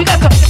You 0.00 0.06
got 0.06 0.32
some. 0.32 0.49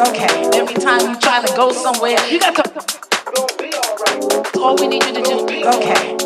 Okay. 0.00 0.48
Every 0.54 0.74
time 0.74 1.00
you 1.10 1.20
try 1.20 1.44
to 1.44 1.56
go 1.56 1.72
somewhere, 1.72 2.16
you 2.30 2.40
got 2.40 2.54
to. 2.54 2.62
Right. 4.00 4.56
All 4.56 4.74
we 4.76 4.88
need 4.88 5.04
you 5.04 5.12
to 5.12 5.20
do. 5.20 5.36
Okay. 5.68 6.16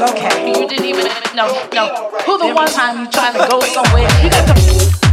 Okay. 0.00 0.48
You 0.48 0.68
didn't 0.68 0.84
even 0.86 1.06
know. 1.34 1.48
No. 1.74 1.88
Who 2.24 2.38
the 2.38 2.44
Every 2.44 2.54
one 2.54 2.68
time 2.68 3.00
you 3.00 3.10
try 3.10 3.32
to 3.32 3.48
go 3.50 3.60
somewhere, 3.62 4.08
you 4.22 4.30
got 4.30 4.56
to. 4.56 5.05